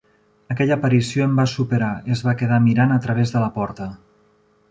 [0.53, 3.91] Aquella aparició em va superar: es va quedar mirant a través de la porta.